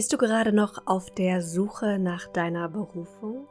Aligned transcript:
Bist 0.00 0.14
du 0.14 0.16
gerade 0.16 0.50
noch 0.50 0.86
auf 0.86 1.10
der 1.10 1.42
Suche 1.42 1.98
nach 1.98 2.26
deiner 2.28 2.70
Berufung? 2.70 3.46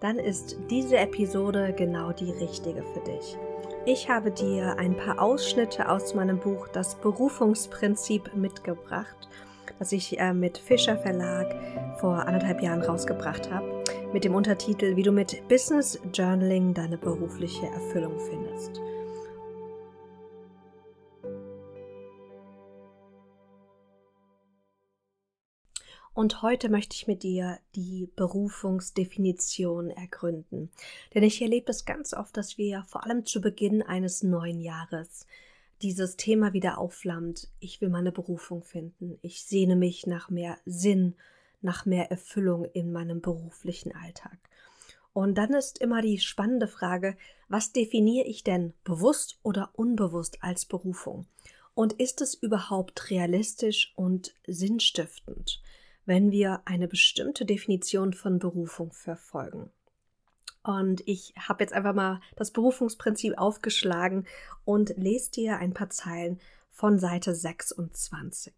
Dann 0.00 0.18
ist 0.18 0.58
diese 0.68 0.98
Episode 0.98 1.72
genau 1.74 2.12
die 2.12 2.30
richtige 2.30 2.82
für 2.82 3.00
dich. 3.00 3.38
Ich 3.86 4.10
habe 4.10 4.30
dir 4.30 4.76
ein 4.78 4.98
paar 4.98 5.18
Ausschnitte 5.18 5.88
aus 5.88 6.14
meinem 6.14 6.38
Buch 6.40 6.68
Das 6.68 6.96
Berufungsprinzip 6.96 8.36
mitgebracht, 8.36 9.16
das 9.78 9.92
ich 9.92 10.20
äh, 10.20 10.34
mit 10.34 10.58
Fischer 10.58 10.98
Verlag 10.98 11.56
vor 12.00 12.26
anderthalb 12.26 12.60
Jahren 12.60 12.82
rausgebracht 12.82 13.50
habe, 13.50 13.82
mit 14.12 14.24
dem 14.24 14.34
Untertitel 14.34 14.96
Wie 14.96 15.02
du 15.02 15.10
mit 15.10 15.48
Business 15.48 15.98
Journaling 16.12 16.74
deine 16.74 16.98
berufliche 16.98 17.64
Erfüllung 17.64 18.20
findest. 18.28 18.78
Und 26.14 26.42
heute 26.42 26.68
möchte 26.68 26.94
ich 26.94 27.08
mit 27.08 27.24
dir 27.24 27.58
die 27.74 28.08
Berufungsdefinition 28.14 29.90
ergründen. 29.90 30.70
Denn 31.12 31.24
ich 31.24 31.42
erlebe 31.42 31.66
das 31.66 31.84
ganz 31.84 32.14
oft, 32.14 32.36
dass 32.36 32.56
wir 32.56 32.84
vor 32.84 33.04
allem 33.04 33.26
zu 33.26 33.40
Beginn 33.40 33.82
eines 33.82 34.22
neuen 34.22 34.60
Jahres 34.60 35.26
dieses 35.82 36.16
Thema 36.16 36.52
wieder 36.52 36.78
aufflammt. 36.78 37.48
Ich 37.58 37.80
will 37.80 37.88
meine 37.88 38.12
Berufung 38.12 38.62
finden. 38.62 39.18
Ich 39.22 39.44
sehne 39.44 39.74
mich 39.74 40.06
nach 40.06 40.30
mehr 40.30 40.56
Sinn, 40.64 41.14
nach 41.62 41.84
mehr 41.84 42.12
Erfüllung 42.12 42.64
in 42.64 42.92
meinem 42.92 43.20
beruflichen 43.20 43.92
Alltag. 43.92 44.38
Und 45.12 45.36
dann 45.36 45.52
ist 45.52 45.78
immer 45.78 46.00
die 46.00 46.20
spannende 46.20 46.68
Frage, 46.68 47.16
was 47.48 47.72
definiere 47.72 48.26
ich 48.26 48.44
denn 48.44 48.72
bewusst 48.84 49.40
oder 49.42 49.70
unbewusst 49.74 50.38
als 50.42 50.64
Berufung? 50.64 51.26
Und 51.74 51.94
ist 51.94 52.20
es 52.20 52.34
überhaupt 52.34 53.10
realistisch 53.10 53.92
und 53.96 54.32
sinnstiftend? 54.46 55.60
Wenn 56.06 56.30
wir 56.30 56.62
eine 56.64 56.88
bestimmte 56.88 57.44
Definition 57.44 58.12
von 58.12 58.38
Berufung 58.38 58.92
verfolgen. 58.92 59.70
Und 60.62 61.02
ich 61.06 61.34
habe 61.36 61.62
jetzt 61.62 61.74
einfach 61.74 61.94
mal 61.94 62.20
das 62.36 62.50
Berufungsprinzip 62.50 63.36
aufgeschlagen 63.36 64.26
und 64.64 64.94
lese 64.96 65.30
dir 65.30 65.58
ein 65.58 65.74
paar 65.74 65.90
Zeilen 65.90 66.40
von 66.70 66.98
Seite 66.98 67.34
26. 67.34 68.54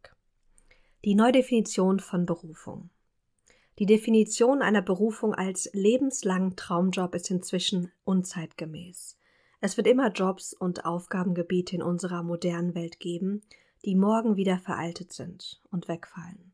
Die 1.04 1.14
Neudefinition 1.14 2.00
von 2.00 2.24
Berufung. 2.24 2.90
Die 3.78 3.86
Definition 3.86 4.62
einer 4.62 4.82
Berufung 4.82 5.34
als 5.34 5.68
lebenslangen 5.74 6.56
Traumjob 6.56 7.14
ist 7.14 7.30
inzwischen 7.30 7.92
unzeitgemäß. 8.04 9.18
Es 9.60 9.76
wird 9.76 9.86
immer 9.86 10.10
Jobs 10.12 10.54
und 10.54 10.84
Aufgabengebiete 10.84 11.76
in 11.76 11.82
unserer 11.82 12.22
modernen 12.22 12.74
Welt 12.74 13.00
geben, 13.00 13.42
die 13.84 13.94
morgen 13.94 14.36
wieder 14.36 14.58
veraltet 14.58 15.12
sind 15.12 15.60
und 15.70 15.88
wegfallen. 15.88 16.52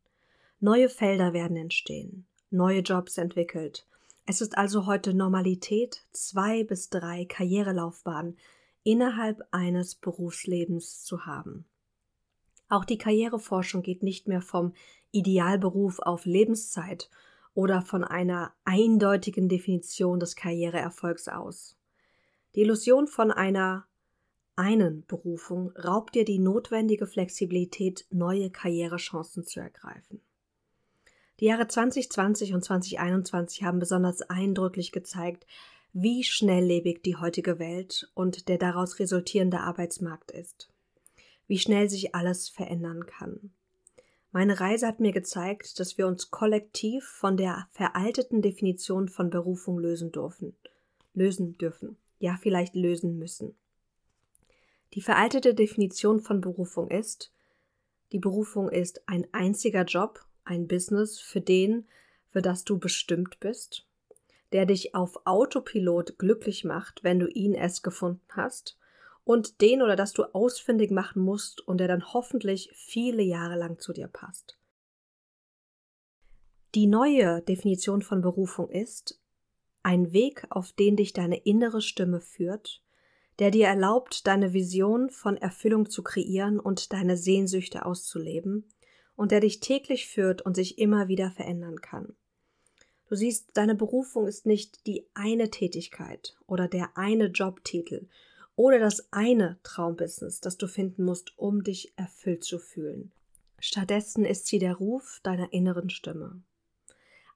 Neue 0.64 0.88
Felder 0.88 1.32
werden 1.32 1.56
entstehen, 1.56 2.24
neue 2.50 2.82
Jobs 2.82 3.18
entwickelt. 3.18 3.84
Es 4.26 4.40
ist 4.40 4.56
also 4.56 4.86
heute 4.86 5.12
Normalität, 5.12 6.06
zwei 6.12 6.62
bis 6.62 6.88
drei 6.88 7.24
Karrierelaufbahnen 7.24 8.38
innerhalb 8.84 9.42
eines 9.50 9.96
Berufslebens 9.96 11.02
zu 11.02 11.26
haben. 11.26 11.64
Auch 12.68 12.84
die 12.84 12.96
Karriereforschung 12.96 13.82
geht 13.82 14.04
nicht 14.04 14.28
mehr 14.28 14.40
vom 14.40 14.72
Idealberuf 15.10 15.98
auf 15.98 16.26
Lebenszeit 16.26 17.10
oder 17.54 17.82
von 17.82 18.04
einer 18.04 18.52
eindeutigen 18.64 19.48
Definition 19.48 20.20
des 20.20 20.36
Karriereerfolgs 20.36 21.26
aus. 21.26 21.76
Die 22.54 22.60
Illusion 22.60 23.08
von 23.08 23.32
einer 23.32 23.88
einen 24.54 25.04
Berufung 25.06 25.72
raubt 25.76 26.14
dir 26.14 26.24
die 26.24 26.38
notwendige 26.38 27.08
Flexibilität, 27.08 28.06
neue 28.10 28.48
Karrierechancen 28.48 29.44
zu 29.44 29.58
ergreifen. 29.58 30.20
Die 31.40 31.46
Jahre 31.46 31.66
2020 31.66 32.54
und 32.54 32.64
2021 32.64 33.64
haben 33.64 33.78
besonders 33.78 34.22
eindrücklich 34.22 34.92
gezeigt, 34.92 35.46
wie 35.92 36.24
schnelllebig 36.24 37.02
die 37.02 37.16
heutige 37.16 37.58
Welt 37.58 38.10
und 38.14 38.48
der 38.48 38.58
daraus 38.58 38.98
resultierende 38.98 39.60
Arbeitsmarkt 39.60 40.30
ist. 40.30 40.68
Wie 41.46 41.58
schnell 41.58 41.90
sich 41.90 42.14
alles 42.14 42.48
verändern 42.48 43.06
kann. 43.06 43.52
Meine 44.30 44.60
Reise 44.60 44.86
hat 44.86 45.00
mir 45.00 45.12
gezeigt, 45.12 45.78
dass 45.78 45.98
wir 45.98 46.06
uns 46.06 46.30
kollektiv 46.30 47.04
von 47.04 47.36
der 47.36 47.68
veralteten 47.70 48.40
Definition 48.40 49.08
von 49.10 49.28
Berufung 49.28 49.78
lösen 49.78 50.10
dürfen. 50.10 50.56
Lösen 51.12 51.58
dürfen. 51.58 51.98
Ja, 52.18 52.38
vielleicht 52.40 52.74
lösen 52.74 53.18
müssen. 53.18 53.54
Die 54.94 55.02
veraltete 55.02 55.54
Definition 55.54 56.20
von 56.20 56.40
Berufung 56.40 56.90
ist, 56.90 57.30
die 58.12 58.18
Berufung 58.18 58.70
ist 58.70 59.06
ein 59.06 59.26
einziger 59.32 59.84
Job 59.84 60.24
ein 60.44 60.66
Business 60.66 61.18
für 61.18 61.40
den, 61.40 61.86
für 62.28 62.42
das 62.42 62.64
du 62.64 62.78
bestimmt 62.78 63.40
bist, 63.40 63.86
der 64.52 64.66
dich 64.66 64.94
auf 64.94 65.26
Autopilot 65.26 66.18
glücklich 66.18 66.64
macht, 66.64 67.04
wenn 67.04 67.18
du 67.18 67.26
ihn 67.26 67.54
es 67.54 67.82
gefunden 67.82 68.22
hast, 68.30 68.76
und 69.24 69.60
den 69.60 69.82
oder 69.82 69.94
das 69.94 70.12
du 70.12 70.24
ausfindig 70.34 70.90
machen 70.90 71.22
musst 71.22 71.60
und 71.60 71.78
der 71.78 71.88
dann 71.88 72.12
hoffentlich 72.12 72.70
viele 72.74 73.22
Jahre 73.22 73.56
lang 73.56 73.78
zu 73.78 73.92
dir 73.92 74.08
passt. 74.08 74.58
Die 76.74 76.86
neue 76.86 77.42
Definition 77.42 78.02
von 78.02 78.22
Berufung 78.22 78.68
ist 78.70 79.20
ein 79.82 80.12
Weg, 80.12 80.46
auf 80.50 80.72
den 80.72 80.96
dich 80.96 81.12
deine 81.12 81.36
innere 81.38 81.82
Stimme 81.82 82.20
führt, 82.20 82.82
der 83.38 83.50
dir 83.50 83.66
erlaubt, 83.66 84.26
deine 84.26 84.52
Vision 84.52 85.10
von 85.10 85.36
Erfüllung 85.36 85.90
zu 85.90 86.02
kreieren 86.02 86.60
und 86.60 86.92
deine 86.92 87.16
Sehnsüchte 87.16 87.84
auszuleben, 87.84 88.71
und 89.16 89.30
der 89.30 89.40
dich 89.40 89.60
täglich 89.60 90.08
führt 90.08 90.42
und 90.42 90.54
sich 90.54 90.78
immer 90.78 91.08
wieder 91.08 91.30
verändern 91.30 91.80
kann. 91.80 92.14
Du 93.08 93.16
siehst, 93.16 93.50
deine 93.54 93.74
Berufung 93.74 94.26
ist 94.26 94.46
nicht 94.46 94.86
die 94.86 95.06
eine 95.14 95.50
Tätigkeit 95.50 96.34
oder 96.46 96.66
der 96.66 96.96
eine 96.96 97.26
Jobtitel 97.26 98.08
oder 98.56 98.78
das 98.78 99.12
eine 99.12 99.58
Traumbusiness, 99.62 100.40
das 100.40 100.56
du 100.56 100.66
finden 100.66 101.04
musst, 101.04 101.36
um 101.36 101.62
dich 101.62 101.92
erfüllt 101.96 102.44
zu 102.44 102.58
fühlen. 102.58 103.12
Stattdessen 103.58 104.24
ist 104.24 104.46
sie 104.46 104.58
der 104.58 104.74
Ruf 104.74 105.20
deiner 105.22 105.52
inneren 105.52 105.90
Stimme. 105.90 106.42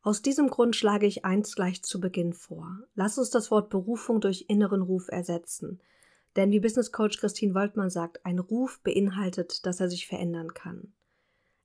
Aus 0.02 0.22
diesem 0.22 0.48
Grund 0.48 0.76
schlage 0.76 1.06
ich 1.06 1.24
eins 1.24 1.54
gleich 1.54 1.82
zu 1.82 2.00
Beginn 2.00 2.32
vor. 2.32 2.78
Lass 2.94 3.18
uns 3.18 3.30
das 3.30 3.50
Wort 3.50 3.70
Berufung 3.70 4.20
durch 4.20 4.46
inneren 4.48 4.82
Ruf 4.82 5.08
ersetzen. 5.08 5.80
Denn 6.36 6.52
wie 6.52 6.60
Business 6.60 6.92
Coach 6.92 7.18
Christine 7.18 7.54
Woltmann 7.54 7.90
sagt, 7.90 8.24
ein 8.24 8.38
Ruf 8.38 8.80
beinhaltet, 8.80 9.66
dass 9.66 9.80
er 9.80 9.88
sich 9.88 10.06
verändern 10.06 10.54
kann. 10.54 10.92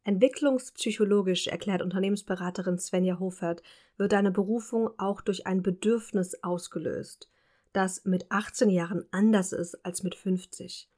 Entwicklungspsychologisch, 0.03 1.47
erklärt 1.47 1.81
Unternehmensberaterin 1.81 2.79
Svenja 2.79 3.19
Hofert, 3.19 3.62
wird 3.97 4.13
deine 4.13 4.31
Berufung 4.31 4.89
auch 4.97 5.22
durch 5.22 5.45
ein 5.45 5.62
Bedürfnis 5.62 6.44
ausgelöst, 6.44 7.29
das 7.72 8.03
mit 8.06 8.31
18 8.31 8.69
Jahren 8.69 9.06
anders 9.12 9.53
ist 9.53 9.85
als 9.85 10.01
mit 10.01 10.16
50. 10.16 10.89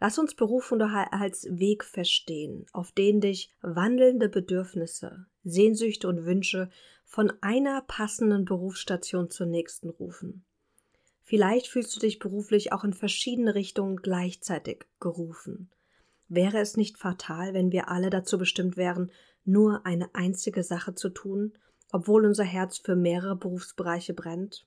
Lass 0.00 0.18
uns 0.18 0.34
Berufung 0.34 0.80
doch 0.80 0.90
als 0.90 1.46
Weg 1.48 1.84
verstehen, 1.84 2.66
auf 2.72 2.92
den 2.92 3.20
dich 3.20 3.50
wandelnde 3.62 4.28
Bedürfnisse, 4.28 5.26
Sehnsüchte 5.44 6.08
und 6.08 6.26
Wünsche 6.26 6.70
von 7.04 7.32
einer 7.40 7.82
passenden 7.82 8.44
Berufsstation 8.44 9.30
zur 9.30 9.46
nächsten 9.46 9.90
rufen. 9.90 10.44
Vielleicht 11.22 11.68
fühlst 11.68 11.94
du 11.94 12.00
dich 12.00 12.18
beruflich 12.18 12.72
auch 12.72 12.84
in 12.84 12.92
verschiedene 12.92 13.54
Richtungen 13.54 13.96
gleichzeitig 13.96 14.86
gerufen. 14.98 15.70
Wäre 16.34 16.60
es 16.60 16.78
nicht 16.78 16.96
fatal, 16.96 17.52
wenn 17.52 17.72
wir 17.72 17.90
alle 17.90 18.08
dazu 18.08 18.38
bestimmt 18.38 18.78
wären, 18.78 19.12
nur 19.44 19.84
eine 19.84 20.14
einzige 20.14 20.62
Sache 20.62 20.94
zu 20.94 21.10
tun, 21.10 21.52
obwohl 21.90 22.24
unser 22.24 22.44
Herz 22.44 22.78
für 22.78 22.96
mehrere 22.96 23.36
Berufsbereiche 23.36 24.14
brennt? 24.14 24.66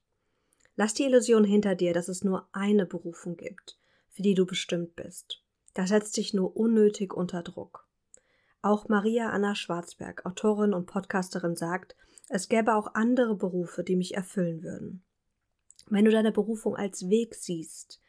Lass 0.76 0.94
die 0.94 1.06
Illusion 1.06 1.44
hinter 1.44 1.74
dir, 1.74 1.92
dass 1.92 2.08
es 2.08 2.24
nur 2.24 2.48
eine 2.52 2.86
Berufung 2.86 3.36
gibt, 3.36 3.80
für 4.12 4.22
die 4.22 4.36
du 4.36 4.46
bestimmt 4.46 4.96
bist. 4.96 5.42
Das 5.74 5.90
setzt 5.90 6.16
dich 6.18 6.36
nur 6.36 6.56
unnötig 6.56 7.16
unter 7.16 7.42
Druck. 7.42 7.88
Auch 8.62 8.88
Maria 8.88 9.32
Anna 9.32 9.56
Schwarzberg, 9.56 10.24
Autorin 10.24 10.72
und 10.72 10.86
Podcasterin, 10.86 11.56
sagt, 11.56 11.96
es 12.30 12.48
gäbe 12.48 12.76
auch 12.76 12.94
andere 12.94 13.34
Berufe, 13.34 13.84
die 13.84 13.96
mich 13.96 14.14
erfüllen 14.14 14.62
würden. 14.62 15.04
Wenn 15.90 16.06
du 16.06 16.12
deine 16.12 16.32
Berufung 16.32 16.76
als 16.76 17.10
Weg 17.10 17.34
siehst, 17.34 18.04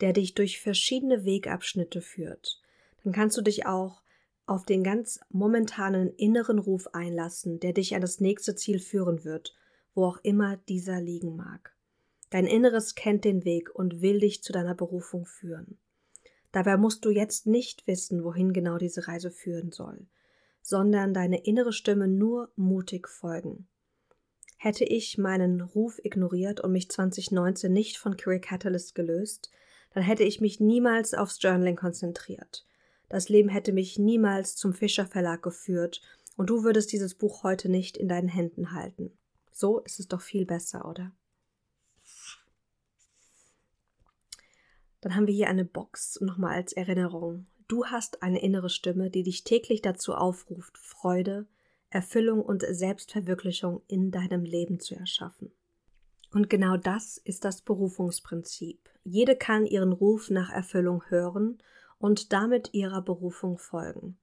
der 0.00 0.12
dich 0.12 0.34
durch 0.34 0.60
verschiedene 0.60 1.24
Wegabschnitte 1.24 2.00
führt, 2.00 2.62
dann 3.06 3.12
kannst 3.12 3.36
du 3.36 3.42
dich 3.42 3.66
auch 3.66 4.02
auf 4.46 4.64
den 4.64 4.82
ganz 4.82 5.20
momentanen 5.28 6.12
inneren 6.16 6.58
Ruf 6.58 6.88
einlassen, 6.88 7.60
der 7.60 7.72
dich 7.72 7.94
an 7.94 8.00
das 8.00 8.18
nächste 8.18 8.56
Ziel 8.56 8.80
führen 8.80 9.22
wird, 9.24 9.54
wo 9.94 10.06
auch 10.06 10.18
immer 10.24 10.56
dieser 10.68 11.00
liegen 11.00 11.36
mag. 11.36 11.76
Dein 12.30 12.48
Inneres 12.48 12.96
kennt 12.96 13.24
den 13.24 13.44
Weg 13.44 13.72
und 13.72 14.02
will 14.02 14.18
dich 14.18 14.42
zu 14.42 14.52
deiner 14.52 14.74
Berufung 14.74 15.24
führen. 15.24 15.78
Dabei 16.50 16.76
musst 16.76 17.04
du 17.04 17.10
jetzt 17.10 17.46
nicht 17.46 17.86
wissen, 17.86 18.24
wohin 18.24 18.52
genau 18.52 18.76
diese 18.76 19.06
Reise 19.06 19.30
führen 19.30 19.70
soll, 19.70 20.08
sondern 20.60 21.14
deine 21.14 21.44
innere 21.44 21.72
Stimme 21.72 22.08
nur 22.08 22.50
mutig 22.56 23.06
folgen. 23.06 23.68
Hätte 24.56 24.84
ich 24.84 25.16
meinen 25.16 25.60
Ruf 25.60 26.00
ignoriert 26.02 26.58
und 26.58 26.72
mich 26.72 26.90
2019 26.90 27.72
nicht 27.72 27.98
von 27.98 28.16
Career 28.16 28.40
Catalyst 28.40 28.96
gelöst, 28.96 29.52
dann 29.94 30.02
hätte 30.02 30.24
ich 30.24 30.40
mich 30.40 30.58
niemals 30.58 31.14
aufs 31.14 31.40
Journaling 31.40 31.76
konzentriert. 31.76 32.66
Das 33.08 33.28
Leben 33.28 33.48
hätte 33.48 33.72
mich 33.72 33.98
niemals 33.98 34.56
zum 34.56 34.72
Fischer 34.72 35.06
Verlag 35.06 35.42
geführt 35.42 36.00
und 36.36 36.50
du 36.50 36.64
würdest 36.64 36.92
dieses 36.92 37.14
Buch 37.14 37.42
heute 37.42 37.68
nicht 37.68 37.96
in 37.96 38.08
deinen 38.08 38.28
Händen 38.28 38.72
halten. 38.72 39.16
So 39.52 39.80
ist 39.80 40.00
es 40.00 40.08
doch 40.08 40.20
viel 40.20 40.44
besser, 40.44 40.88
oder? 40.88 41.12
Dann 45.00 45.14
haben 45.14 45.26
wir 45.26 45.34
hier 45.34 45.48
eine 45.48 45.64
Box 45.64 46.20
nochmal 46.20 46.54
als 46.54 46.72
Erinnerung. 46.72 47.46
Du 47.68 47.86
hast 47.86 48.22
eine 48.22 48.42
innere 48.42 48.70
Stimme, 48.70 49.10
die 49.10 49.22
dich 49.22 49.44
täglich 49.44 49.82
dazu 49.82 50.14
aufruft, 50.14 50.78
Freude, 50.78 51.46
Erfüllung 51.90 52.42
und 52.42 52.64
Selbstverwirklichung 52.68 53.82
in 53.86 54.10
deinem 54.10 54.44
Leben 54.44 54.80
zu 54.80 54.94
erschaffen. 54.94 55.52
Und 56.32 56.50
genau 56.50 56.76
das 56.76 57.18
ist 57.18 57.44
das 57.44 57.62
Berufungsprinzip. 57.62 58.90
Jede 59.04 59.36
kann 59.36 59.64
ihren 59.64 59.92
Ruf 59.92 60.28
nach 60.28 60.50
Erfüllung 60.50 61.04
hören 61.08 61.58
und 61.98 62.32
damit 62.32 62.74
ihrer 62.74 63.02
Berufung 63.02 63.58
folgen. 63.58 64.18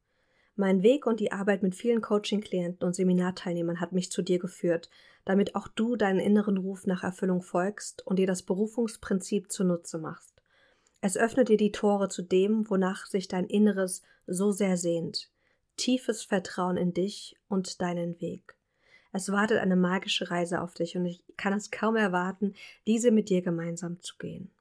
Mein 0.55 0.83
Weg 0.83 1.07
und 1.07 1.19
die 1.19 1.31
Arbeit 1.31 1.63
mit 1.63 1.73
vielen 1.73 2.01
Coaching-Klienten 2.01 2.85
und 2.85 2.95
Seminarteilnehmern 2.95 3.79
hat 3.79 3.91
mich 3.91 4.11
zu 4.11 4.21
dir 4.21 4.37
geführt, 4.37 4.89
damit 5.25 5.55
auch 5.55 5.67
du 5.67 5.95
deinen 5.95 6.19
inneren 6.19 6.57
Ruf 6.57 6.85
nach 6.85 7.03
Erfüllung 7.03 7.41
folgst 7.41 8.05
und 8.05 8.19
dir 8.19 8.27
das 8.27 8.43
Berufungsprinzip 8.43 9.51
zunutze 9.51 9.97
machst. 9.97 10.41
Es 11.01 11.17
öffnet 11.17 11.49
dir 11.49 11.57
die 11.57 11.71
Tore 11.71 12.07
zu 12.07 12.21
dem, 12.21 12.69
wonach 12.69 13.07
sich 13.07 13.27
dein 13.27 13.45
Inneres 13.45 14.03
so 14.27 14.51
sehr 14.51 14.77
sehnt. 14.77 15.31
Tiefes 15.75 16.23
Vertrauen 16.23 16.77
in 16.77 16.93
dich 16.93 17.35
und 17.49 17.81
deinen 17.81 18.21
Weg. 18.21 18.55
Es 19.11 19.31
wartet 19.31 19.57
eine 19.57 19.75
magische 19.75 20.29
Reise 20.29 20.61
auf 20.61 20.73
dich 20.75 20.95
und 20.95 21.05
ich 21.05 21.23
kann 21.35 21.53
es 21.53 21.71
kaum 21.71 21.95
erwarten, 21.95 22.53
diese 22.87 23.11
mit 23.11 23.29
dir 23.29 23.41
gemeinsam 23.41 24.01
zu 24.01 24.17
gehen. 24.17 24.51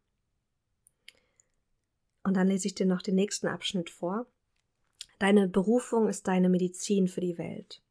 Und 2.25 2.35
dann 2.35 2.49
lese 2.49 2.69
ich 2.69 2.75
dir 2.75 2.87
noch 2.87 3.03
den 3.03 3.15
nächsten 3.15 3.49
Abschnitt 3.49 3.91
vor. 3.91 4.27
Deine 5.19 5.49
Berufung 5.49 6.09
ist 6.09 6.27
deine 6.29 6.49
Medizin 6.49 7.09
für 7.09 7.21
die 7.21 7.39
Welt. 7.39 7.83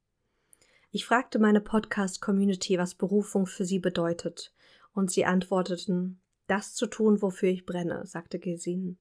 Ich 0.91 1.05
fragte 1.05 1.39
meine 1.39 1.61
Podcast-Community, 1.61 2.77
was 2.77 2.95
Berufung 2.95 3.47
für 3.47 3.65
sie 3.65 3.79
bedeutet, 3.79 4.53
und 4.93 5.09
sie 5.09 5.25
antworteten, 5.25 6.19
das 6.47 6.75
zu 6.75 6.87
tun, 6.87 7.21
wofür 7.21 7.49
ich 7.49 7.65
brenne, 7.65 8.05
sagte 8.05 8.39
Gesine. 8.39 8.97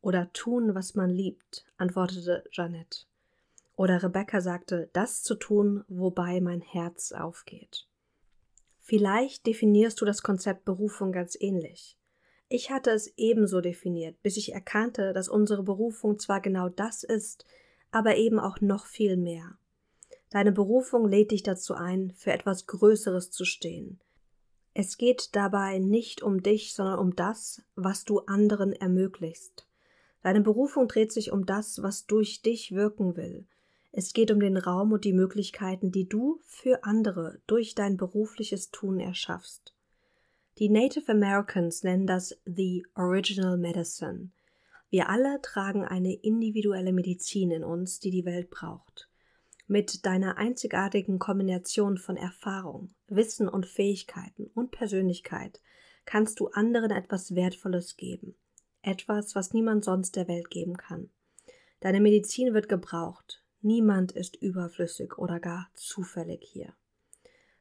Oder 0.00 0.32
tun, 0.32 0.76
was 0.76 0.94
man 0.94 1.10
liebt, 1.10 1.64
antwortete 1.76 2.44
Jeanette. 2.52 3.06
Oder 3.74 4.02
Rebecca 4.02 4.40
sagte, 4.40 4.88
das 4.92 5.22
zu 5.24 5.34
tun, 5.34 5.82
wobei 5.88 6.40
mein 6.40 6.60
Herz 6.60 7.10
aufgeht. 7.10 7.88
Vielleicht 8.78 9.46
definierst 9.46 10.00
du 10.00 10.04
das 10.04 10.22
Konzept 10.22 10.64
Berufung 10.64 11.10
ganz 11.10 11.36
ähnlich. 11.40 11.96
Ich 12.56 12.70
hatte 12.70 12.92
es 12.92 13.12
ebenso 13.16 13.60
definiert, 13.60 14.22
bis 14.22 14.36
ich 14.36 14.52
erkannte, 14.52 15.12
dass 15.12 15.28
unsere 15.28 15.64
Berufung 15.64 16.20
zwar 16.20 16.40
genau 16.40 16.68
das 16.68 17.02
ist, 17.02 17.44
aber 17.90 18.14
eben 18.14 18.38
auch 18.38 18.60
noch 18.60 18.86
viel 18.86 19.16
mehr. 19.16 19.58
Deine 20.30 20.52
Berufung 20.52 21.08
lädt 21.08 21.32
dich 21.32 21.42
dazu 21.42 21.74
ein, 21.74 22.12
für 22.12 22.32
etwas 22.32 22.68
Größeres 22.68 23.32
zu 23.32 23.44
stehen. 23.44 23.98
Es 24.72 24.98
geht 24.98 25.34
dabei 25.34 25.80
nicht 25.80 26.22
um 26.22 26.44
dich, 26.44 26.74
sondern 26.74 27.00
um 27.00 27.16
das, 27.16 27.60
was 27.74 28.04
du 28.04 28.20
anderen 28.20 28.72
ermöglichst. 28.72 29.66
Deine 30.22 30.40
Berufung 30.40 30.86
dreht 30.86 31.10
sich 31.10 31.32
um 31.32 31.46
das, 31.46 31.82
was 31.82 32.06
durch 32.06 32.40
dich 32.42 32.70
wirken 32.70 33.16
will. 33.16 33.48
Es 33.90 34.12
geht 34.12 34.30
um 34.30 34.38
den 34.38 34.58
Raum 34.58 34.92
und 34.92 35.04
die 35.04 35.12
Möglichkeiten, 35.12 35.90
die 35.90 36.08
du 36.08 36.38
für 36.44 36.84
andere 36.84 37.40
durch 37.48 37.74
dein 37.74 37.96
berufliches 37.96 38.70
Tun 38.70 39.00
erschaffst. 39.00 39.73
Die 40.58 40.68
Native 40.68 41.10
Americans 41.10 41.82
nennen 41.82 42.06
das 42.06 42.38
The 42.44 42.86
Original 42.94 43.58
Medicine. 43.58 44.30
Wir 44.88 45.08
alle 45.08 45.40
tragen 45.42 45.84
eine 45.84 46.14
individuelle 46.14 46.92
Medizin 46.92 47.50
in 47.50 47.64
uns, 47.64 47.98
die 47.98 48.12
die 48.12 48.24
Welt 48.24 48.50
braucht. 48.50 49.10
Mit 49.66 50.06
deiner 50.06 50.38
einzigartigen 50.38 51.18
Kombination 51.18 51.98
von 51.98 52.16
Erfahrung, 52.16 52.94
Wissen 53.08 53.48
und 53.48 53.66
Fähigkeiten 53.66 54.46
und 54.54 54.70
Persönlichkeit 54.70 55.60
kannst 56.04 56.38
du 56.38 56.46
anderen 56.46 56.92
etwas 56.92 57.34
Wertvolles 57.34 57.96
geben. 57.96 58.36
Etwas, 58.80 59.34
was 59.34 59.54
niemand 59.54 59.84
sonst 59.84 60.14
der 60.14 60.28
Welt 60.28 60.50
geben 60.50 60.76
kann. 60.76 61.10
Deine 61.80 62.00
Medizin 62.00 62.54
wird 62.54 62.68
gebraucht. 62.68 63.42
Niemand 63.60 64.12
ist 64.12 64.36
überflüssig 64.36 65.18
oder 65.18 65.40
gar 65.40 65.68
zufällig 65.74 66.44
hier. 66.44 66.74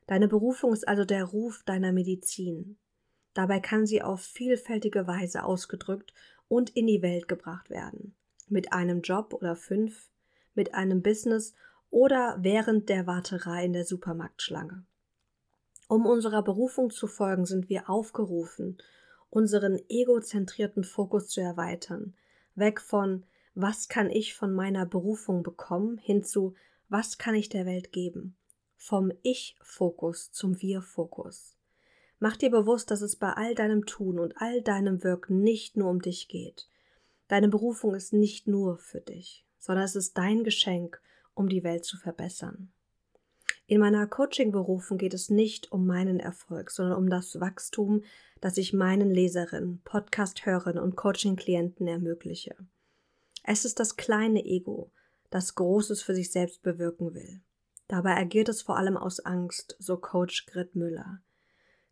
Deine 0.05 0.27
Berufung 0.27 0.73
ist 0.73 0.87
also 0.87 1.05
der 1.05 1.23
Ruf 1.23 1.63
deiner 1.63 1.91
Medizin. 1.91 2.77
Dabei 3.33 3.59
kann 3.59 3.85
sie 3.85 4.01
auf 4.01 4.21
vielfältige 4.21 5.07
Weise 5.07 5.43
ausgedrückt 5.43 6.13
und 6.47 6.69
in 6.71 6.87
die 6.87 7.01
Welt 7.01 7.27
gebracht 7.27 7.69
werden. 7.69 8.15
Mit 8.47 8.73
einem 8.73 9.01
Job 9.01 9.33
oder 9.33 9.55
fünf, 9.55 10.09
mit 10.53 10.73
einem 10.73 11.01
Business 11.01 11.53
oder 11.89 12.37
während 12.39 12.89
der 12.89 13.07
Warterei 13.07 13.65
in 13.65 13.73
der 13.73 13.85
Supermarktschlange. 13.85 14.83
Um 15.87 16.05
unserer 16.05 16.43
Berufung 16.43 16.89
zu 16.89 17.07
folgen, 17.07 17.45
sind 17.45 17.69
wir 17.69 17.89
aufgerufen, 17.89 18.77
unseren 19.29 19.79
egozentrierten 19.89 20.83
Fokus 20.83 21.27
zu 21.27 21.41
erweitern, 21.41 22.13
weg 22.55 22.81
von 22.81 23.25
was 23.55 23.87
kann 23.87 24.09
ich 24.09 24.33
von 24.33 24.53
meiner 24.53 24.85
Berufung 24.85 25.43
bekommen, 25.43 25.97
hin 25.97 26.23
zu 26.23 26.55
was 26.89 27.17
kann 27.17 27.35
ich 27.35 27.49
der 27.49 27.65
Welt 27.65 27.91
geben, 27.91 28.35
vom 28.75 29.11
Ich-Fokus 29.21 30.31
zum 30.31 30.61
Wir-Fokus. 30.61 31.55
Mach 32.23 32.37
dir 32.37 32.51
bewusst, 32.51 32.89
dass 32.89 33.01
es 33.01 33.17
bei 33.17 33.33
all 33.33 33.53
deinem 33.53 33.85
Tun 33.85 34.17
und 34.17 34.37
all 34.37 34.61
deinem 34.61 35.03
Wirken 35.03 35.41
nicht 35.41 35.75
nur 35.75 35.89
um 35.89 36.01
dich 36.01 36.29
geht. 36.29 36.69
Deine 37.27 37.49
Berufung 37.49 37.95
ist 37.95 38.13
nicht 38.13 38.47
nur 38.47 38.77
für 38.77 39.01
dich, 39.01 39.45
sondern 39.59 39.83
es 39.83 39.97
ist 39.97 40.17
dein 40.17 40.45
Geschenk, 40.45 41.01
um 41.33 41.49
die 41.49 41.65
Welt 41.65 41.83
zu 41.83 41.97
verbessern. 41.97 42.71
In 43.67 43.81
meiner 43.81 44.07
Coaching-Berufung 44.07 44.97
geht 44.97 45.13
es 45.13 45.29
nicht 45.29 45.73
um 45.73 45.85
meinen 45.85 46.21
Erfolg, 46.21 46.71
sondern 46.71 46.97
um 46.97 47.09
das 47.09 47.41
Wachstum, 47.41 48.05
das 48.39 48.55
ich 48.55 48.71
meinen 48.71 49.11
Leserinnen, 49.11 49.81
Podcast-Hörerinnen 49.83 50.81
und 50.81 50.95
Coaching-Klienten 50.95 51.87
ermögliche. 51.87 52.55
Es 53.43 53.65
ist 53.65 53.81
das 53.81 53.97
kleine 53.97 54.45
Ego, 54.45 54.91
das 55.29 55.55
Großes 55.55 56.01
für 56.01 56.15
sich 56.15 56.31
selbst 56.31 56.63
bewirken 56.63 57.15
will. 57.15 57.41
Dabei 57.89 58.15
agiert 58.15 58.47
es 58.47 58.61
vor 58.61 58.77
allem 58.77 58.95
aus 58.95 59.19
Angst, 59.19 59.75
so 59.77 59.97
Coach 59.97 60.45
Grit 60.45 60.73
Müller. 60.73 61.19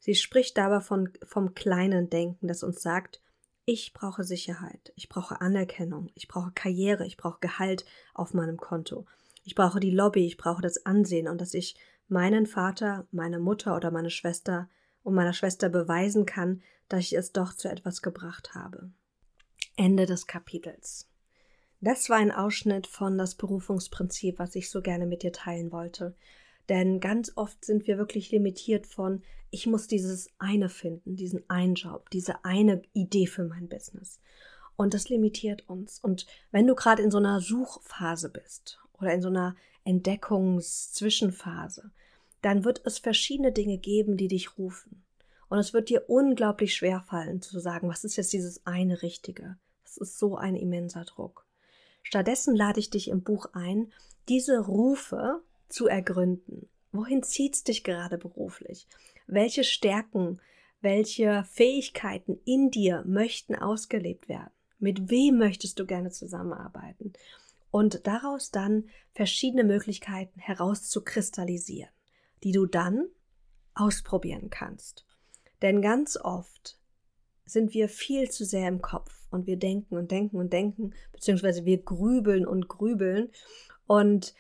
Sie 0.02 0.16
spricht 0.16 0.58
dabei 0.58 0.82
von, 0.82 1.10
vom 1.24 1.54
kleinen 1.54 2.10
Denken, 2.10 2.48
das 2.48 2.64
uns 2.64 2.82
sagt, 2.82 3.22
ich 3.66 3.94
brauche 3.94 4.24
Sicherheit, 4.24 4.92
ich 4.96 5.10
brauche 5.10 5.42
Anerkennung, 5.42 6.10
ich 6.16 6.28
brauche 6.28 6.52
Karriere, 6.52 7.06
ich 7.06 7.18
brauche 7.18 7.40
Gehalt 7.40 7.86
auf 8.16 8.34
meinem 8.34 8.58
Konto, 8.58 9.06
ich 9.44 9.54
brauche 9.54 9.80
die 9.80 9.92
Lobby, 9.92 10.26
ich 10.26 10.38
brauche 10.38 10.64
das 10.64 10.88
Ansehen 10.88 11.28
und 11.28 11.40
dass 11.40 11.54
ich 11.54 11.76
meinen 12.08 12.48
Vater, 12.48 13.08
meine 13.12 13.38
Mutter 13.38 13.76
oder 13.76 13.92
meine 13.92 14.10
Schwester 14.10 14.68
und 15.04 15.14
meiner 15.14 15.34
Schwester 15.34 15.70
beweisen 15.70 16.26
kann, 16.26 16.64
dass 16.90 17.02
ich 17.02 17.14
es 17.14 17.32
doch 17.32 17.54
zu 17.54 17.70
etwas 17.70 18.02
gebracht 18.02 18.56
habe. 18.56 18.92
Ende 19.76 20.08
des 20.08 20.26
Kapitels. 20.26 21.08
Das 21.80 22.10
war 22.10 22.18
ein 22.18 22.32
Ausschnitt 22.32 22.88
von 22.88 23.20
das 23.20 23.36
Berufungsprinzip, 23.36 24.40
was 24.40 24.56
ich 24.56 24.72
so 24.72 24.82
gerne 24.82 25.06
mit 25.06 25.22
dir 25.22 25.32
teilen 25.32 25.72
wollte. 25.72 26.16
Denn 26.70 27.00
ganz 27.00 27.34
oft 27.36 27.66
sind 27.66 27.88
wir 27.88 27.98
wirklich 27.98 28.32
limitiert 28.32 28.88
von, 28.88 29.24
ich 29.50 29.68
muss 29.68 29.88
dieses 29.88 30.30
eine 30.40 30.70
finden, 30.70 31.16
diesen 31.16 31.50
einen 31.50 31.76
Job, 31.76 32.10
diese 32.10 32.46
eine 32.46 32.82
Idee 32.94 33.28
für 33.28 33.44
mein 33.44 33.68
Business. 33.68 34.20
Und 34.78 34.94
das 34.94 35.10
limitiert 35.10 35.68
uns. 35.68 36.00
Und 36.00 36.26
wenn 36.52 36.68
du 36.68 36.76
gerade 36.76 37.04
in 37.04 37.12
so 37.12 37.18
einer 37.18 37.42
Suchphase 37.42 38.30
bist 38.30 38.80
oder 39.00 39.14
in 39.14 39.22
so 39.22 39.28
einer 39.28 39.56
Entdeckungszwischenphase, 39.84 41.92
dann 42.42 42.64
wird 42.64 42.82
es 42.86 42.98
verschiedene 42.98 43.52
Dinge 43.52 43.78
geben, 43.78 44.18
die 44.18 44.28
dich 44.28 44.58
rufen. 44.58 45.04
Und 45.50 45.60
es 45.60 45.74
wird 45.74 45.90
dir 45.90 46.10
unglaublich 46.10 46.74
schwer 46.74 47.02
fallen 47.02 47.42
zu 47.42 47.60
sagen, 47.60 47.90
was 47.90 48.06
ist 48.06 48.16
jetzt 48.16 48.32
dieses 48.32 48.66
eine 48.66 49.02
Richtige. 49.02 49.58
Das 49.84 49.98
ist 49.98 50.18
so 50.18 50.38
ein 50.38 50.56
immenser 50.56 51.04
Druck. 51.04 51.46
Stattdessen 52.04 52.56
lade 52.56 52.80
ich 52.80 52.90
dich 52.90 53.10
im 53.10 53.22
Buch 53.22 53.48
ein, 53.54 53.92
diese 54.30 54.60
Rufe 54.60 55.42
zu 55.72 55.88
ergründen. 55.88 56.70
Wohin 56.92 57.24
zieht's 57.24 57.64
dich 57.64 57.84
gerade 57.84 58.18
beruflich? 58.18 58.88
Welche 59.28 59.64
Stärken, 59.64 60.42
welche 60.82 61.46
Fähigkeiten 61.46 62.40
in 62.46 62.70
dir 62.70 63.04
möchten 63.06 63.56
ausgelebt 63.56 64.28
werden? 64.28 64.52
Mit 64.80 65.10
wem 65.10 65.38
möchtest 65.38 65.80
du 65.80 65.86
gerne 65.86 66.10
zusammenarbeiten? 66.10 67.14
Und 67.70 68.06
daraus 68.08 68.52
dann 68.52 68.90
verschiedene 69.14 69.64
Möglichkeiten 69.64 70.40
herauszukristallisieren, 70.40 71.92
die 72.44 72.52
du 72.52 72.66
dann 72.66 73.08
ausprobieren 73.74 74.50
kannst. 74.50 75.06
Denn 75.62 75.82
ganz 75.82 76.18
oft 76.18 76.78
sind 77.46 77.74
wir 77.74 77.88
viel 77.88 78.30
zu 78.30 78.44
sehr 78.46 78.68
im 78.68 78.82
Kopf 78.82 79.14
und 79.30 79.46
wir 79.46 79.58
denken 79.58 79.96
und 79.96 80.12
denken 80.12 80.38
und 80.38 80.52
denken, 80.52 80.94
beziehungsweise 81.12 81.66
wir 81.66 81.78
grübeln 81.78 82.46
und 82.46 82.68
grübeln 82.68 83.30
und 83.88 84.34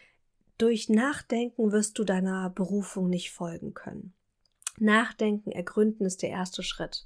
durch 0.62 0.90
Nachdenken 0.90 1.72
wirst 1.72 1.98
du 1.98 2.04
deiner 2.04 2.50
Berufung 2.50 3.10
nicht 3.10 3.32
folgen 3.32 3.74
können. 3.74 4.14
Nachdenken, 4.78 5.52
ergründen 5.52 6.06
ist 6.06 6.22
der 6.22 6.30
erste 6.30 6.62
Schritt. 6.62 7.06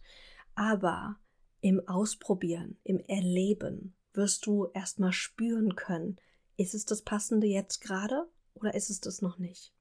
Aber 0.55 1.17
im 1.61 1.87
Ausprobieren, 1.87 2.77
im 2.83 2.99
Erleben 2.99 3.95
wirst 4.13 4.45
du 4.45 4.67
erstmal 4.73 5.13
spüren 5.13 5.75
können, 5.75 6.17
ist 6.57 6.73
es 6.73 6.85
das 6.85 7.01
Passende 7.01 7.47
jetzt 7.47 7.81
gerade 7.81 8.27
oder 8.53 8.73
ist 8.73 8.89
es 8.89 9.01
das 9.01 9.21
noch 9.21 9.37
nicht? 9.37 9.73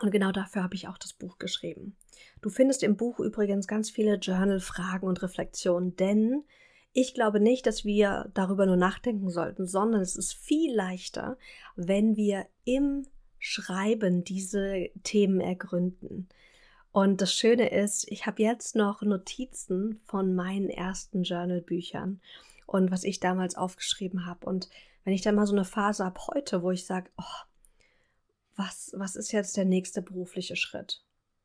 Und 0.00 0.10
genau 0.10 0.32
dafür 0.32 0.62
habe 0.62 0.74
ich 0.74 0.88
auch 0.88 0.98
das 0.98 1.12
Buch 1.12 1.38
geschrieben. 1.38 1.96
Du 2.40 2.48
findest 2.48 2.82
im 2.82 2.96
Buch 2.96 3.20
übrigens 3.20 3.66
ganz 3.66 3.90
viele 3.90 4.16
Journal-Fragen 4.16 5.06
und 5.06 5.22
Reflexionen, 5.22 5.94
denn 5.96 6.44
ich 6.92 7.14
glaube 7.14 7.40
nicht, 7.40 7.66
dass 7.66 7.84
wir 7.84 8.30
darüber 8.34 8.66
nur 8.66 8.76
nachdenken 8.76 9.30
sollten, 9.30 9.66
sondern 9.66 10.00
es 10.00 10.16
ist 10.16 10.32
viel 10.32 10.74
leichter, 10.74 11.38
wenn 11.76 12.16
wir 12.16 12.46
im 12.64 13.06
Schreiben 13.38 14.24
diese 14.24 14.90
Themen 15.02 15.40
ergründen. 15.40 16.28
Und 16.92 17.20
das 17.20 17.32
Schöne 17.32 17.70
ist, 17.70 18.10
ich 18.10 18.26
habe 18.26 18.42
jetzt 18.42 18.74
noch 18.74 19.02
Notizen 19.02 20.00
von 20.06 20.34
meinen 20.34 20.68
ersten 20.68 21.22
Journal-Büchern 21.22 22.20
und 22.66 22.90
was 22.90 23.04
ich 23.04 23.20
damals 23.20 23.56
aufgeschrieben 23.56 24.26
habe. 24.26 24.46
Und 24.46 24.68
wenn 25.04 25.12
ich 25.12 25.22
dann 25.22 25.36
mal 25.36 25.46
so 25.46 25.54
eine 25.54 25.64
Phase 25.64 26.04
habe 26.04 26.20
heute, 26.26 26.62
wo 26.62 26.72
ich 26.72 26.86
sage, 26.86 27.10
oh, 27.16 27.46
was, 28.56 28.92
was 28.96 29.14
ist 29.16 29.32
jetzt 29.32 29.56
der 29.56 29.64
nächste 29.64 30.02
berufliche 30.02 30.56
Schritt? 30.56 31.02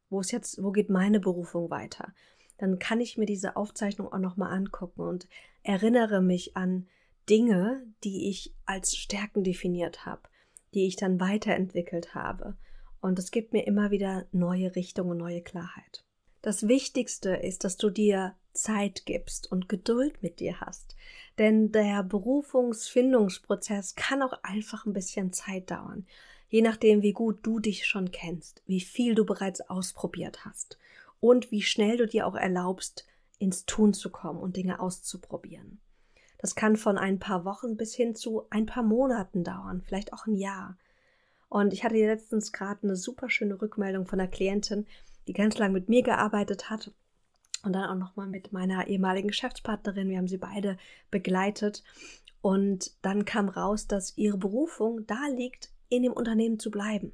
Wo 0.10 0.20
ist 0.20 0.32
jetzt, 0.32 0.62
wo 0.62 0.72
geht 0.72 0.90
meine 0.90 1.20
Berufung 1.20 1.70
weiter? 1.70 2.14
Dann 2.58 2.80
kann 2.80 3.02
ich 3.02 3.18
mir 3.18 3.26
diese 3.26 3.56
Aufzeichnung 3.56 4.12
auch 4.12 4.20
nochmal 4.20 4.54
angucken 4.54 5.02
und 5.02 5.28
erinnere 5.64 6.22
mich 6.22 6.56
an 6.56 6.88
Dinge, 7.30 7.86
die 8.04 8.30
ich 8.30 8.54
als 8.66 8.96
Stärken 8.96 9.44
definiert 9.44 10.06
habe, 10.06 10.24
die 10.74 10.88
ich 10.88 10.96
dann 10.96 11.20
weiterentwickelt 11.20 12.16
habe. 12.16 12.56
Und 13.02 13.20
es 13.20 13.32
gibt 13.32 13.54
mir 13.54 13.68
immer 13.68 13.92
wieder 13.92 14.26
neue 14.32 14.76
Richtungen, 14.76 15.18
neue 15.18 15.42
Klarheit. 15.42 16.06
Das 16.42 16.68
Wichtigste 16.68 17.36
ist, 17.36 17.64
dass 17.64 17.78
du 17.78 17.90
dir 17.90 18.36
Zeit 18.54 19.06
gibst 19.06 19.52
und 19.52 19.68
Geduld 19.68 20.22
mit 20.24 20.40
dir 20.40 20.62
hast. 20.62 20.96
Denn 21.38 21.72
der 21.72 22.04
Berufungsfindungsprozess 22.04 23.96
kann 23.96 24.22
auch 24.22 24.34
einfach 24.44 24.86
ein 24.86 24.94
bisschen 24.94 25.34
Zeit 25.34 25.72
dauern 25.72 26.06
je 26.50 26.62
nachdem, 26.62 27.02
wie 27.02 27.14
gut 27.14 27.40
du 27.44 27.60
dich 27.60 27.86
schon 27.86 28.12
kennst, 28.12 28.64
wie 28.66 28.82
viel 28.82 29.16
du 29.16 29.26
bereits 29.26 29.62
ausprobiert 29.62 30.46
hast 30.46 30.78
und 31.26 31.50
wie 31.50 31.64
schnell 31.64 31.98
du 31.98 32.06
dir 32.06 32.28
auch 32.28 32.36
erlaubst, 32.36 33.08
ins 33.40 33.66
Tun 33.66 33.96
zu 33.96 34.12
kommen 34.12 34.40
und 34.40 34.58
Dinge 34.58 34.80
auszuprobieren. 34.80 35.82
Das 36.38 36.54
kann 36.54 36.76
von 36.76 37.00
ein 37.00 37.18
paar 37.18 37.46
Wochen 37.46 37.78
bis 37.78 37.96
hin 37.96 38.14
zu 38.14 38.44
ein 38.52 38.68
paar 38.68 38.84
Monaten 38.84 39.44
dauern, 39.44 39.82
vielleicht 39.82 40.14
auch 40.14 40.28
ein 40.28 40.36
Jahr. 40.36 40.78
Und 41.50 41.74
ich 41.74 41.84
hatte 41.84 41.96
letztens 41.96 42.52
gerade 42.52 42.84
eine 42.84 42.96
super 42.96 43.28
schöne 43.32 43.60
Rückmeldung 43.60 44.06
von 44.06 44.20
einer 44.20 44.30
Klientin, 44.30 44.86
die 45.28 45.34
ganz 45.34 45.58
lange 45.58 45.74
mit 45.74 45.90
mir 45.90 46.04
gearbeitet 46.04 46.70
hat 46.70 46.92
und 47.64 47.74
dann 47.74 47.90
auch 47.90 47.96
nochmal 47.96 48.28
mit 48.28 48.54
meiner 48.54 48.86
ehemaligen 48.86 49.30
Geschäftspartnerin. 49.30 50.10
Wir 50.10 50.20
haben 50.20 50.28
sie 50.28 50.38
beide 50.38 50.78
begleitet. 51.10 51.84
Und 52.42 52.92
dann 53.02 53.26
kam 53.26 53.50
raus, 53.50 53.88
dass 53.88 54.16
ihre 54.16 54.38
Berufung 54.38 55.08
da 55.08 55.26
liegt, 55.36 55.72
in 55.90 56.04
dem 56.04 56.14
Unternehmen 56.14 56.60
zu 56.60 56.70
bleiben. 56.70 57.14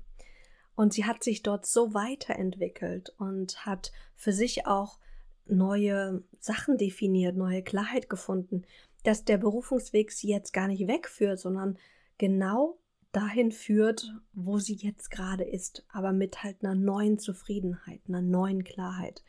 Und 0.82 0.94
sie 0.94 1.06
hat 1.06 1.24
sich 1.24 1.44
dort 1.44 1.68
so 1.68 1.94
weiterentwickelt 1.94 3.14
und 3.20 3.68
hat 3.68 3.92
für 4.16 4.34
sich 4.34 4.66
auch 4.66 4.98
neue 5.46 6.24
Sachen 6.40 6.80
definiert, 6.80 7.38
neue 7.38 7.62
Klarheit 7.62 8.10
gefunden, 8.10 8.64
dass 9.04 9.24
der 9.24 9.38
Berufungsweg 9.38 10.12
sie 10.12 10.30
jetzt 10.30 10.54
gar 10.54 10.68
nicht 10.68 10.88
wegführt, 10.88 11.40
sondern 11.40 11.78
genau 12.18 12.80
dahin 13.12 13.52
führt, 13.52 14.12
wo 14.34 14.58
sie 14.58 14.74
jetzt 14.74 15.12
gerade 15.12 15.44
ist, 15.44 15.86
aber 15.90 16.14
mit 16.14 16.42
halt 16.42 16.64
einer 16.64 16.74
neuen 16.74 17.20
Zufriedenheit, 17.20 18.02
einer 18.08 18.24
neuen 18.24 18.64
Klarheit. 18.64 19.22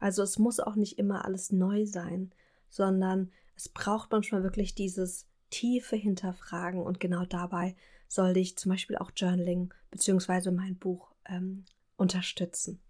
Also 0.00 0.24
es 0.24 0.40
muss 0.40 0.58
auch 0.58 0.74
nicht 0.74 0.98
immer 0.98 1.24
alles 1.24 1.52
neu 1.52 1.86
sein, 1.86 2.32
sondern 2.68 3.30
es 3.54 3.68
braucht 3.68 4.10
manchmal 4.10 4.42
wirklich 4.42 4.74
dieses 4.74 5.28
tiefe 5.50 5.94
Hinterfragen 5.94 6.82
und 6.82 6.98
genau 6.98 7.26
dabei 7.26 7.76
soll 8.10 8.34
dich 8.34 8.58
zum 8.58 8.70
Beispiel 8.70 8.96
auch 8.96 9.12
Journaling 9.14 9.72
bzw. 9.92 10.50
mein 10.50 10.76
Buch 10.76 11.12
ähm, 11.26 11.64
unterstützen. 11.96 12.80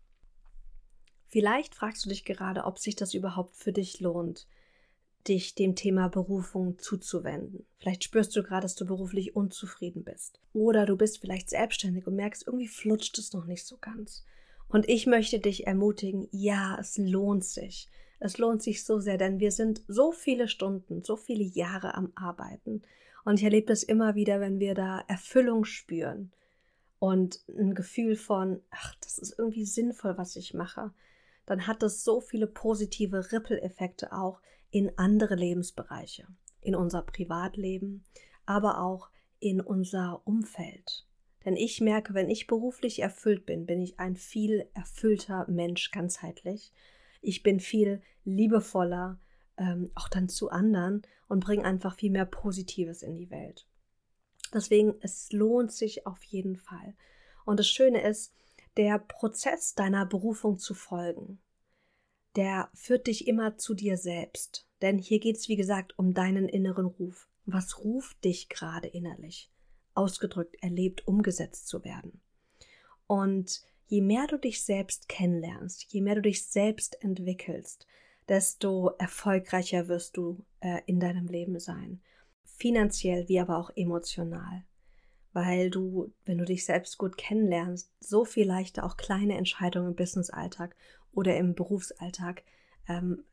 Vielleicht 1.27 1.75
fragst 1.75 2.05
du 2.05 2.09
dich 2.09 2.25
gerade, 2.25 2.65
ob 2.65 2.79
sich 2.79 2.97
das 2.97 3.13
überhaupt 3.13 3.55
für 3.55 3.73
dich 3.73 4.01
lohnt, 4.01 4.49
dich 5.29 5.55
dem 5.55 5.77
Thema 5.77 6.09
Berufung 6.09 6.79
zuzuwenden. 6.79 7.67
Vielleicht 7.79 8.03
spürst 8.03 8.35
du 8.35 8.43
gerade, 8.43 8.63
dass 8.63 8.75
du 8.75 8.87
beruflich 8.87 9.37
unzufrieden 9.37 10.05
bist. 10.05 10.41
Oder 10.55 10.87
du 10.87 10.97
bist 10.97 11.21
vielleicht 11.21 11.51
selbstständig 11.51 12.07
und 12.07 12.17
merkst, 12.17 12.47
irgendwie 12.47 12.67
flutscht 12.67 13.19
es 13.19 13.35
noch 13.35 13.45
nicht 13.45 13.67
so 13.67 13.77
ganz. 13.77 14.25
Und 14.69 14.89
ich 14.89 15.07
möchte 15.07 15.39
dich 15.39 15.67
ermutigen, 15.67 16.29
ja, 16.33 16.79
es 16.81 16.97
lohnt 16.97 17.45
sich. 17.45 17.89
Es 18.21 18.39
lohnt 18.39 18.63
sich 18.63 18.85
so 18.85 19.01
sehr, 19.01 19.19
denn 19.19 19.39
wir 19.39 19.53
sind 19.53 19.83
so 19.87 20.13
viele 20.13 20.49
Stunden, 20.49 21.05
so 21.05 21.17
viele 21.17 21.45
Jahre 21.45 21.95
am 21.95 22.11
Arbeiten. 22.15 22.83
Und 23.25 23.39
ich 23.39 23.45
erlebe 23.45 23.67
das 23.67 23.83
immer 23.83 24.15
wieder, 24.15 24.41
wenn 24.41 24.59
wir 24.59 24.75
da 24.75 25.05
Erfüllung 25.09 25.65
spüren 25.65 26.33
und 26.99 27.43
ein 27.49 27.75
Gefühl 27.75 28.17
von, 28.17 28.63
ach, 28.71 28.95
das 29.03 29.19
ist 29.19 29.39
irgendwie 29.39 29.65
sinnvoll, 29.65 30.17
was 30.17 30.37
ich 30.37 30.55
mache, 30.55 30.93
dann 31.47 31.67
hat 31.67 31.83
das 31.83 32.05
so 32.05 32.21
viele 32.21 32.47
positive 32.47 33.33
Ripple-Effekte 33.33 34.13
auch 34.13 34.41
in 34.71 34.97
andere 34.99 35.35
Lebensbereiche, 35.35 36.27
in 36.61 36.75
unser 36.75 37.03
Privatleben, 37.03 38.05
aber 38.47 38.81
auch 38.81 39.11
in 39.41 39.61
unser 39.61 40.23
Umfeld. 40.25 41.07
Denn 41.45 41.57
ich 41.57 41.81
merke, 41.81 42.15
wenn 42.15 42.29
ich 42.29 42.47
beruflich 42.47 43.01
erfüllt 43.01 43.47
bin, 43.47 43.67
bin 43.67 43.81
ich 43.81 43.99
ein 43.99 44.17
viel 44.17 44.69
erfüllter 44.75 45.47
Mensch 45.49 45.91
ganzheitlich. 45.91 46.73
Ich 47.23 47.43
bin 47.43 47.61
viel 47.61 48.03
liebevoller, 48.25 49.19
ähm, 49.61 49.91
auch 49.95 50.09
dann 50.09 50.29
zu 50.29 50.51
anderen 50.51 51.03
und 51.29 51.45
bringe 51.45 51.65
einfach 51.65 51.95
viel 51.95 52.11
mehr 52.11 52.25
Positives 52.25 53.03
in 53.03 53.15
die 53.15 53.31
Welt. 53.31 53.69
Deswegen, 54.53 54.95
es 55.01 55.31
lohnt 55.31 55.71
sich 55.71 56.07
auf 56.07 56.25
jeden 56.25 56.57
Fall. 56.57 56.95
Und 57.45 57.61
das 57.61 57.69
Schöne 57.69 58.03
ist, 58.03 58.35
der 58.77 58.99
Prozess 58.99 59.75
deiner 59.75 60.07
Berufung 60.07 60.59
zu 60.59 60.75
folgen, 60.75 61.41
der 62.37 62.71
führt 62.75 63.07
dich 63.07 63.29
immer 63.29 63.59
zu 63.59 63.75
dir 63.75 63.97
selbst. 63.97 64.67
Denn 64.81 64.99
hier 64.99 65.21
geht 65.21 65.37
es, 65.37 65.49
wie 65.49 65.57
gesagt, 65.57 65.99
um 65.99 66.15
deinen 66.15 66.49
inneren 66.49 66.87
Ruf. 66.87 67.29
Was 67.45 67.85
ruft 67.85 68.25
dich 68.25 68.49
gerade 68.49 68.89
innerlich? 68.89 69.51
Ausgedrückt, 69.95 70.57
erlebt, 70.63 71.07
umgesetzt 71.07 71.69
zu 71.69 71.85
werden. 71.85 72.21
Und 73.07 73.63
je 73.87 74.01
mehr 74.01 74.27
du 74.27 74.39
dich 74.39 74.63
selbst 74.63 75.09
kennenlernst, 75.09 75.93
je 75.93 76.01
mehr 76.01 76.15
du 76.15 76.23
dich 76.23 76.47
selbst 76.47 77.03
entwickelst, 77.03 77.87
desto 78.31 78.93
erfolgreicher 78.99 79.89
wirst 79.89 80.17
du 80.17 80.45
äh, 80.61 80.81
in 80.87 81.01
deinem 81.01 81.27
Leben 81.27 81.59
sein. 81.59 82.01
Finanziell 82.45 83.29
wie 83.29 83.41
aber 83.41 83.59
auch 83.59 83.71
emotional. 83.75 84.63
Weil 85.33 85.69
du, 85.69 86.13
wenn 86.25 86.39
du 86.39 86.45
dich 86.45 86.65
selbst 86.65 86.97
gut 86.97 87.17
kennenlernst, 87.17 87.91
so 87.99 88.25
viel 88.25 88.47
leichter 88.47 88.85
auch 88.85 88.97
kleine 88.97 89.37
Entscheidungen 89.37 89.89
im 89.89 89.97
Businessalltag 89.97 90.77
oder 91.13 91.37
im 91.37 91.57
Berufsalltag 91.57 92.45
ähm, 92.89 93.25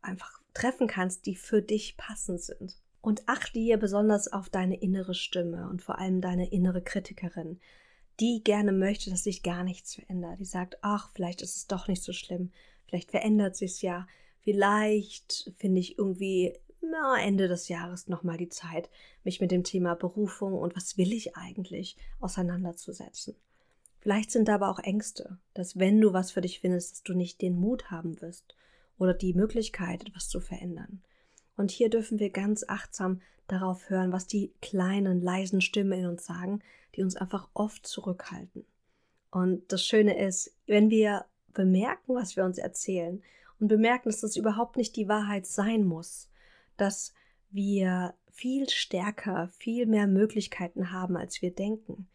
einfach 0.00 0.40
treffen 0.54 0.86
kannst, 0.86 1.26
die 1.26 1.36
für 1.36 1.60
dich 1.60 1.98
passend 1.98 2.40
sind. 2.40 2.78
Und 3.02 3.28
achte 3.28 3.60
hier 3.60 3.76
besonders 3.76 4.32
auf 4.32 4.48
deine 4.48 4.80
innere 4.80 5.14
Stimme 5.14 5.68
und 5.68 5.82
vor 5.82 5.98
allem 5.98 6.22
deine 6.22 6.50
innere 6.50 6.82
Kritikerin, 6.82 7.60
die 8.18 8.42
gerne 8.42 8.72
möchte, 8.72 9.10
dass 9.10 9.24
sich 9.24 9.42
gar 9.42 9.62
nichts 9.62 9.94
verändert. 9.94 10.40
Die 10.40 10.46
sagt, 10.46 10.78
ach, 10.80 11.10
vielleicht 11.12 11.42
ist 11.42 11.56
es 11.56 11.66
doch 11.66 11.86
nicht 11.86 12.02
so 12.02 12.12
schlimm, 12.12 12.50
vielleicht 12.86 13.10
verändert 13.10 13.56
sich 13.56 13.82
ja, 13.82 14.06
Vielleicht 14.40 15.52
finde 15.58 15.80
ich 15.80 15.98
irgendwie 15.98 16.54
na, 16.80 17.20
Ende 17.20 17.48
des 17.48 17.68
Jahres 17.68 18.08
nochmal 18.08 18.36
die 18.36 18.48
Zeit, 18.48 18.88
mich 19.24 19.40
mit 19.40 19.50
dem 19.50 19.64
Thema 19.64 19.94
Berufung 19.94 20.54
und 20.54 20.76
was 20.76 20.96
will 20.96 21.12
ich 21.12 21.36
eigentlich 21.36 21.96
auseinanderzusetzen. 22.20 23.34
Vielleicht 23.98 24.30
sind 24.30 24.48
da 24.48 24.54
aber 24.54 24.70
auch 24.70 24.78
Ängste, 24.78 25.38
dass 25.54 25.78
wenn 25.78 26.00
du 26.00 26.12
was 26.12 26.30
für 26.30 26.40
dich 26.40 26.60
findest, 26.60 26.92
dass 26.92 27.02
du 27.02 27.14
nicht 27.14 27.42
den 27.42 27.58
Mut 27.58 27.90
haben 27.90 28.20
wirst 28.20 28.54
oder 28.98 29.12
die 29.12 29.34
Möglichkeit, 29.34 30.06
etwas 30.06 30.28
zu 30.28 30.40
verändern. 30.40 31.02
Und 31.56 31.70
hier 31.70 31.90
dürfen 31.90 32.20
wir 32.20 32.30
ganz 32.30 32.64
achtsam 32.68 33.20
darauf 33.48 33.90
hören, 33.90 34.12
was 34.12 34.26
die 34.26 34.52
kleinen, 34.60 35.20
leisen 35.20 35.60
Stimmen 35.60 36.00
in 36.00 36.06
uns 36.06 36.24
sagen, 36.24 36.60
die 36.94 37.02
uns 37.02 37.16
einfach 37.16 37.48
oft 37.54 37.86
zurückhalten. 37.86 38.64
Und 39.30 39.72
das 39.72 39.84
Schöne 39.84 40.24
ist, 40.24 40.54
wenn 40.66 40.90
wir 40.90 41.24
bemerken, 41.52 42.14
was 42.14 42.36
wir 42.36 42.44
uns 42.44 42.58
erzählen 42.58 43.22
und 43.60 43.68
bemerken, 43.68 44.08
dass 44.08 44.20
das 44.20 44.36
überhaupt 44.36 44.76
nicht 44.76 44.96
die 44.96 45.08
Wahrheit 45.08 45.46
sein 45.46 45.84
muss, 45.84 46.28
dass 46.76 47.12
wir 47.50 48.14
viel 48.30 48.68
stärker, 48.68 49.48
viel 49.58 49.86
mehr 49.86 50.06
Möglichkeiten 50.06 50.92
haben, 50.92 51.16
als 51.16 51.42
wir 51.42 51.50
denken, 51.50 52.08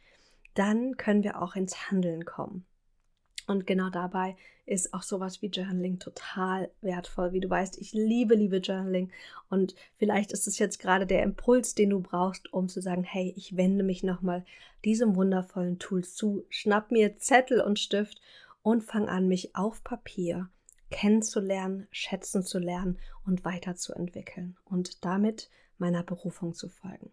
dann 0.53 0.95
können 0.97 1.23
wir 1.23 1.41
auch 1.41 1.55
ins 1.55 1.89
Handeln 1.89 2.25
kommen. 2.25 2.65
Und 3.45 3.67
genau 3.67 3.89
dabei 3.89 4.37
ist 4.65 4.93
auch 4.93 5.01
sowas 5.01 5.41
wie 5.41 5.47
Journaling 5.47 5.99
total 5.99 6.71
wertvoll. 6.81 7.33
Wie 7.33 7.41
du 7.41 7.49
weißt, 7.49 7.77
ich 7.77 7.91
liebe, 7.91 8.35
liebe 8.35 8.57
Journaling. 8.57 9.11
Und 9.49 9.75
vielleicht 9.95 10.31
ist 10.31 10.47
es 10.47 10.59
jetzt 10.59 10.79
gerade 10.79 11.05
der 11.05 11.23
Impuls, 11.23 11.75
den 11.75 11.89
du 11.89 11.99
brauchst, 11.99 12.53
um 12.53 12.69
zu 12.69 12.81
sagen, 12.81 13.03
hey, 13.03 13.33
ich 13.35 13.57
wende 13.57 13.83
mich 13.83 14.03
nochmal 14.03 14.45
diesem 14.85 15.17
wundervollen 15.17 15.79
Tool 15.79 16.05
zu, 16.05 16.45
schnapp 16.49 16.91
mir 16.91 17.17
Zettel 17.17 17.59
und 17.59 17.79
Stift 17.79 18.21
und 18.61 18.83
fang 18.83 19.09
an, 19.09 19.27
mich 19.27 19.55
auf 19.55 19.83
Papier 19.83 20.49
kennenzulernen, 20.93 21.87
schätzen 21.91 22.43
zu 22.43 22.59
lernen 22.59 22.99
und 23.25 23.43
weiterzuentwickeln 23.43 24.55
und 24.63 25.03
damit 25.03 25.49
meiner 25.77 26.03
Berufung 26.03 26.53
zu 26.53 26.69
folgen. 26.69 27.11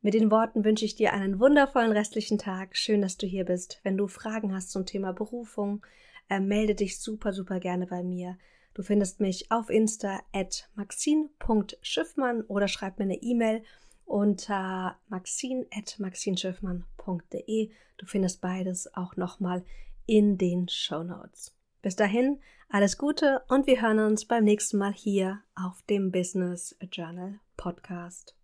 Mit 0.00 0.14
den 0.14 0.30
Worten 0.30 0.64
wünsche 0.64 0.84
ich 0.84 0.94
dir 0.94 1.12
einen 1.12 1.40
wundervollen 1.40 1.90
restlichen 1.90 2.38
Tag. 2.38 2.76
Schön, 2.76 3.02
dass 3.02 3.16
du 3.16 3.26
hier 3.26 3.44
bist. 3.44 3.80
Wenn 3.82 3.96
du 3.96 4.06
Fragen 4.06 4.54
hast 4.54 4.70
zum 4.70 4.86
Thema 4.86 5.12
Berufung, 5.12 5.84
äh, 6.30 6.40
melde 6.40 6.74
dich 6.74 7.00
super, 7.00 7.32
super 7.32 7.58
gerne 7.58 7.86
bei 7.86 8.02
mir. 8.02 8.38
Du 8.74 8.82
findest 8.82 9.20
mich 9.20 9.50
auf 9.50 9.70
Insta 9.70 10.20
at 10.32 10.68
maxine.schiffmann 10.74 12.42
oder 12.42 12.68
schreib 12.68 12.98
mir 12.98 13.04
eine 13.04 13.22
E-Mail 13.22 13.62
unter 14.04 14.98
maxine.maxinschiffmann.de. 15.08 17.70
Du 17.96 18.06
findest 18.06 18.40
beides 18.40 18.92
auch 18.94 19.16
nochmal 19.16 19.64
in 20.06 20.38
den 20.38 20.68
Show 20.68 21.02
Notes. 21.02 21.56
Bis 21.82 21.96
dahin, 21.96 22.38
alles 22.74 22.98
Gute 22.98 23.40
und 23.46 23.68
wir 23.68 23.80
hören 23.80 24.00
uns 24.00 24.26
beim 24.26 24.42
nächsten 24.42 24.78
Mal 24.78 24.92
hier 24.92 25.40
auf 25.54 25.80
dem 25.82 26.10
Business 26.10 26.76
Journal 26.90 27.38
Podcast. 27.56 28.34